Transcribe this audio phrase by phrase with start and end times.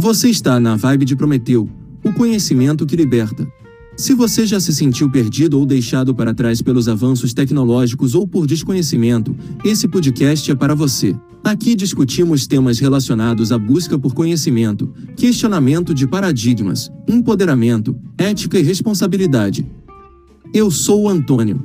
[0.00, 1.68] Você está na vibe de Prometeu,
[2.02, 3.46] o conhecimento que liberta.
[3.98, 8.46] Se você já se sentiu perdido ou deixado para trás pelos avanços tecnológicos ou por
[8.46, 11.14] desconhecimento, esse podcast é para você.
[11.44, 19.70] Aqui discutimos temas relacionados à busca por conhecimento, questionamento de paradigmas, empoderamento, ética e responsabilidade.
[20.54, 21.62] Eu sou o Antônio.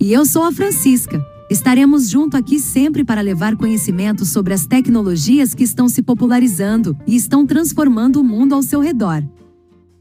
[0.00, 1.24] E eu sou a Francisca.
[1.50, 7.14] Estaremos junto aqui sempre para levar conhecimento sobre as tecnologias que estão se popularizando e
[7.14, 9.22] estão transformando o mundo ao seu redor.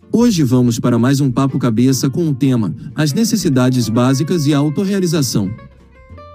[0.10, 4.58] Hoje vamos para mais um papo cabeça com o tema: as necessidades básicas e a
[4.58, 5.52] autorrealização.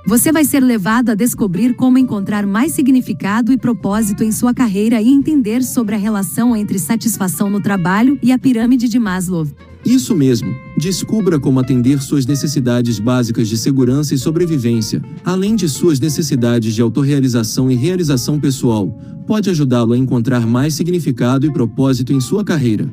[0.06, 5.02] Você vai ser levado a descobrir como encontrar mais significado e propósito em sua carreira
[5.02, 9.46] e entender sobre a relação entre satisfação no trabalho e a pirâmide de Maslow.
[9.84, 16.00] Isso mesmo, descubra como atender suas necessidades básicas de segurança e sobrevivência, além de suas
[16.00, 18.88] necessidades de autorrealização e realização pessoal,
[19.26, 22.90] pode ajudá-lo a encontrar mais significado e propósito em sua carreira.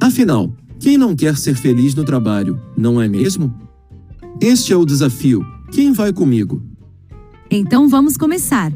[0.00, 3.54] Afinal, quem não quer ser feliz no trabalho, não é mesmo?
[4.40, 5.44] Este é o desafio.
[5.72, 6.62] Quem vai comigo?
[7.50, 8.70] Então vamos começar.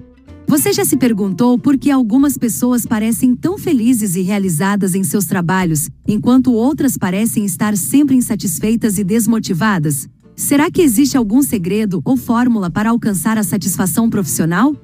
[0.49, 5.27] Você já se perguntou por que algumas pessoas parecem tão felizes e realizadas em seus
[5.27, 10.09] trabalhos, enquanto outras parecem estar sempre insatisfeitas e desmotivadas?
[10.35, 14.75] Será que existe algum segredo ou fórmula para alcançar a satisfação profissional?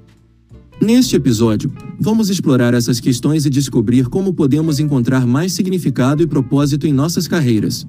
[0.83, 6.87] Neste episódio, vamos explorar essas questões e descobrir como podemos encontrar mais significado e propósito
[6.87, 7.87] em nossas carreiras.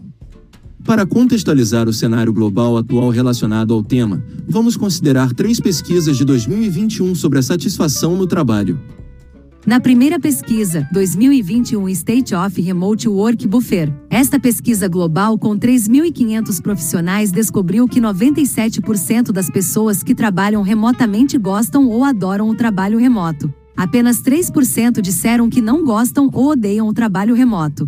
[0.85, 7.15] Para contextualizar o cenário global atual relacionado ao tema, vamos considerar três pesquisas de 2021
[7.15, 8.77] sobre a satisfação no trabalho.
[9.65, 17.31] Na primeira pesquisa, 2021 State of Remote Work Buffer, esta pesquisa global com 3.500 profissionais
[17.31, 23.53] descobriu que 97% das pessoas que trabalham remotamente gostam ou adoram o trabalho remoto.
[23.75, 27.87] Apenas 3% disseram que não gostam ou odeiam o trabalho remoto.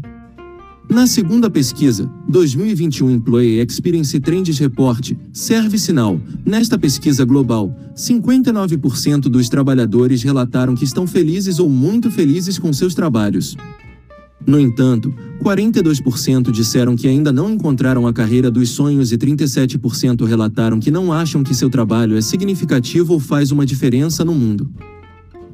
[0.88, 9.50] Na segunda pesquisa, 2021 Employee Experience Trends Report, Service Now, nesta pesquisa global, 59% dos
[9.50, 13.58] trabalhadores relataram que estão felizes ou muito felizes com seus trabalhos.
[14.46, 15.14] No entanto,
[15.44, 21.12] 42% disseram que ainda não encontraram a carreira dos sonhos e 37% relataram que não
[21.12, 24.70] acham que seu trabalho é significativo ou faz uma diferença no mundo.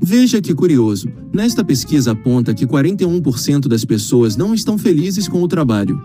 [0.04, 5.48] Veja que curioso, nesta pesquisa aponta que 41% das pessoas não estão felizes com o
[5.48, 6.02] trabalho.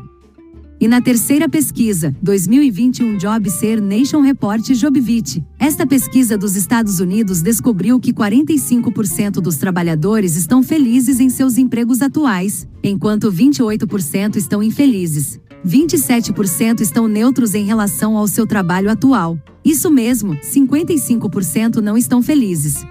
[0.78, 7.40] E na terceira pesquisa, 2021 Job Ser Nation Report Jobvit, esta pesquisa dos Estados Unidos
[7.40, 15.40] descobriu que 45% dos trabalhadores estão felizes em seus empregos atuais, enquanto 28% estão infelizes.
[15.66, 19.38] 27% estão neutros em relação ao seu trabalho atual.
[19.64, 22.84] Isso mesmo, 55% não estão felizes.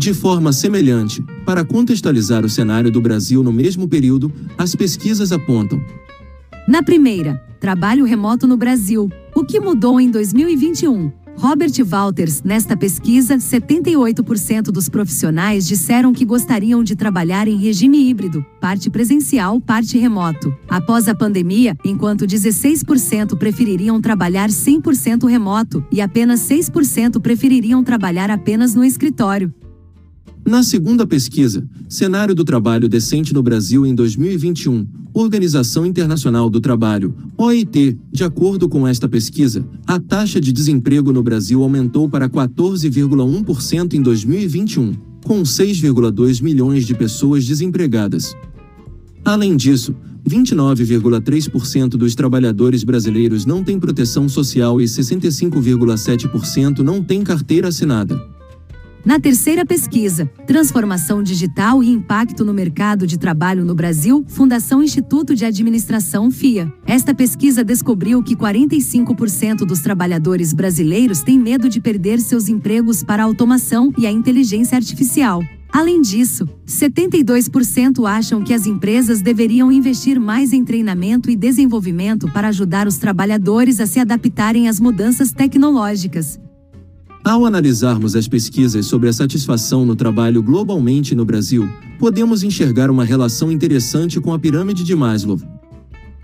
[0.00, 5.78] De forma semelhante, para contextualizar o cenário do Brasil no mesmo período, as pesquisas apontam.
[6.66, 9.10] Na primeira, trabalho remoto no Brasil.
[9.36, 11.12] O que mudou em 2021?
[11.36, 18.42] Robert Walters, nesta pesquisa, 78% dos profissionais disseram que gostariam de trabalhar em regime híbrido,
[18.58, 20.50] parte presencial, parte remoto.
[20.66, 28.74] Após a pandemia, enquanto 16% prefeririam trabalhar 100% remoto e apenas 6% prefeririam trabalhar apenas
[28.74, 29.52] no escritório.
[30.50, 34.84] Na segunda pesquisa, Cenário do Trabalho Decente no Brasil em 2021,
[35.14, 41.22] Organização Internacional do Trabalho, OIT, de acordo com esta pesquisa, a taxa de desemprego no
[41.22, 44.92] Brasil aumentou para 14,1% em 2021,
[45.24, 48.34] com 6,2 milhões de pessoas desempregadas.
[49.24, 49.94] Além disso,
[50.28, 58.39] 29,3% dos trabalhadores brasileiros não têm proteção social e 65,7% não têm carteira assinada.
[59.02, 65.34] Na terceira pesquisa, Transformação Digital e Impacto no Mercado de Trabalho no Brasil, Fundação Instituto
[65.34, 66.70] de Administração FIA.
[66.86, 73.22] Esta pesquisa descobriu que 45% dos trabalhadores brasileiros têm medo de perder seus empregos para
[73.22, 75.42] a automação e a inteligência artificial.
[75.72, 82.48] Além disso, 72% acham que as empresas deveriam investir mais em treinamento e desenvolvimento para
[82.48, 86.38] ajudar os trabalhadores a se adaptarem às mudanças tecnológicas.
[87.22, 91.68] Ao analisarmos as pesquisas sobre a satisfação no trabalho globalmente no Brasil,
[91.98, 95.38] podemos enxergar uma relação interessante com a pirâmide de Maslow.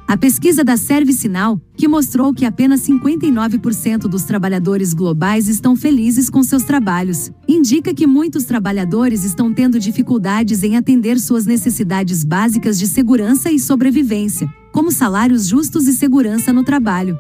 [0.09, 6.43] A pesquisa da ServiceNow, que mostrou que apenas 59% dos trabalhadores globais estão felizes com
[6.43, 12.87] seus trabalhos, indica que muitos trabalhadores estão tendo dificuldades em atender suas necessidades básicas de
[12.87, 17.19] segurança e sobrevivência, como salários justos e segurança no trabalho.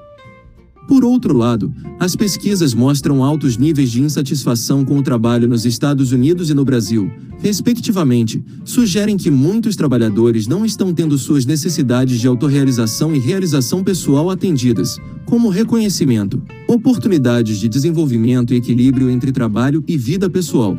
[0.86, 6.12] Por outro lado, as pesquisas mostram altos níveis de insatisfação com o trabalho nos Estados
[6.12, 12.28] Unidos e no Brasil, respectivamente, sugerem que muitos trabalhadores não estão tendo suas necessidades de
[12.28, 19.96] autorrealização e realização pessoal atendidas, como reconhecimento, oportunidades de desenvolvimento e equilíbrio entre trabalho e
[19.98, 20.78] vida pessoal.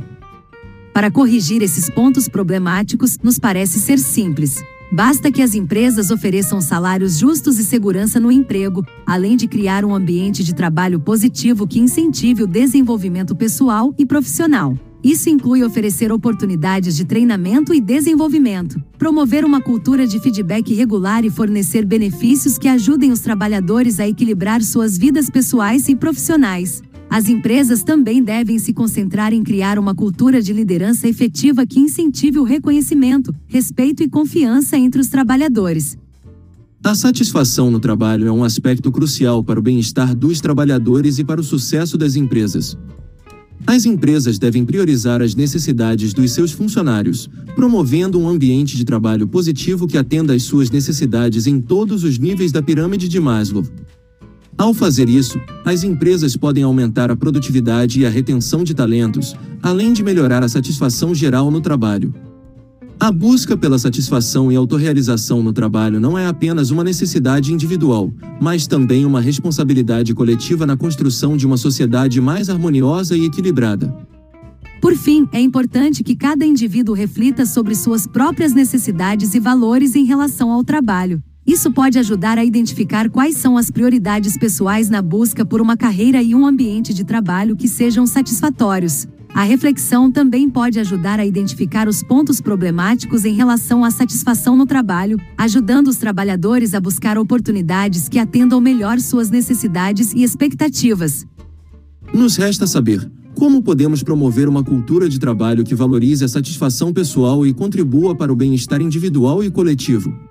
[0.93, 4.63] Para corrigir esses pontos problemáticos, nos parece ser simples.
[4.91, 9.93] Basta que as empresas ofereçam salários justos e segurança no emprego, além de criar um
[9.93, 14.77] ambiente de trabalho positivo que incentive o desenvolvimento pessoal e profissional.
[15.03, 21.29] Isso inclui oferecer oportunidades de treinamento e desenvolvimento, promover uma cultura de feedback regular e
[21.29, 26.81] fornecer benefícios que ajudem os trabalhadores a equilibrar suas vidas pessoais e profissionais.
[27.09, 32.37] As empresas também devem se concentrar em criar uma cultura de liderança efetiva que incentive
[32.37, 35.97] o reconhecimento, respeito e confiança entre os trabalhadores.
[36.83, 41.41] A satisfação no trabalho é um aspecto crucial para o bem-estar dos trabalhadores e para
[41.41, 42.77] o sucesso das empresas.
[43.65, 49.87] As empresas devem priorizar as necessidades dos seus funcionários, promovendo um ambiente de trabalho positivo
[49.87, 53.65] que atenda às suas necessidades em todos os níveis da pirâmide de Maslow.
[54.57, 59.93] Ao fazer isso, as empresas podem aumentar a produtividade e a retenção de talentos, além
[59.93, 62.11] de melhorar a satisfação geral no trabalho.
[62.99, 68.11] A busca pela satisfação e autorrealização no trabalho não é apenas uma necessidade individual,
[68.41, 73.95] mas também uma responsabilidade coletiva na construção de uma sociedade mais harmoniosa e equilibrada.
[74.81, 80.05] Por fim, é importante que cada indivíduo reflita sobre suas próprias necessidades e valores em
[80.05, 81.21] relação ao trabalho.
[81.47, 86.21] Isso pode ajudar a identificar quais são as prioridades pessoais na busca por uma carreira
[86.21, 89.07] e um ambiente de trabalho que sejam satisfatórios.
[89.33, 94.65] A reflexão também pode ajudar a identificar os pontos problemáticos em relação à satisfação no
[94.65, 101.25] trabalho, ajudando os trabalhadores a buscar oportunidades que atendam melhor suas necessidades e expectativas.
[102.13, 107.45] Nos resta saber como podemos promover uma cultura de trabalho que valorize a satisfação pessoal
[107.47, 110.26] e contribua para o bem-estar individual e coletivo.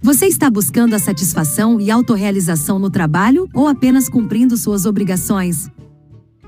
[0.00, 5.68] Você está buscando a satisfação e autorrealização no trabalho ou apenas cumprindo suas obrigações?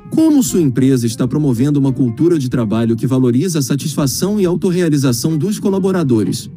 [0.08, 5.36] Como sua empresa está promovendo uma cultura de trabalho que valoriza a satisfação e autorrealização
[5.36, 6.48] dos colaboradores?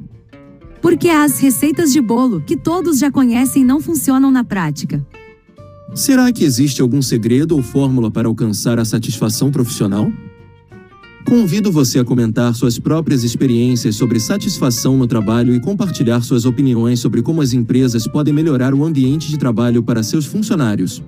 [0.81, 5.05] Porque as receitas de bolo que todos já conhecem não funcionam na prática.
[5.95, 10.11] Será que existe algum segredo ou fórmula para alcançar a satisfação profissional?
[11.25, 16.99] Convido você a comentar suas próprias experiências sobre satisfação no trabalho e compartilhar suas opiniões
[16.99, 21.01] sobre como as empresas podem melhorar o ambiente de trabalho para seus funcionários.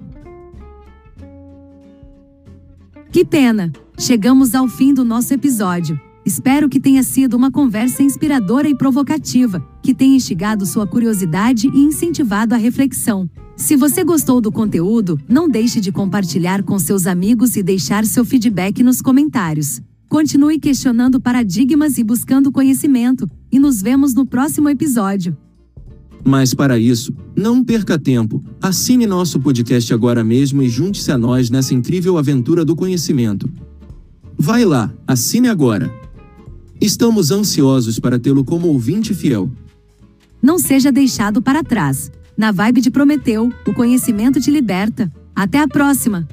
[3.11, 3.71] Que pena!
[3.97, 5.99] Chegamos ao fim do nosso episódio.
[6.25, 11.79] Espero que tenha sido uma conversa inspiradora e provocativa, que tenha instigado sua curiosidade e
[11.79, 13.29] incentivado a reflexão.
[13.55, 18.25] Se você gostou do conteúdo, não deixe de compartilhar com seus amigos e deixar seu
[18.25, 19.81] feedback nos comentários.
[20.15, 25.35] Continue questionando paradigmas e buscando conhecimento, e nos vemos no próximo episódio.
[26.23, 28.41] Mas para isso, não perca tempo.
[28.61, 33.51] Assine nosso podcast agora mesmo e junte-se a nós nessa incrível aventura do conhecimento.
[34.37, 35.93] Vai lá, assine agora.
[36.79, 39.51] Estamos ansiosos para tê-lo como ouvinte fiel.
[40.41, 42.09] Não seja deixado para trás.
[42.37, 45.11] Na vibe de Prometeu, o conhecimento te liberta.
[45.35, 46.25] Até a próxima!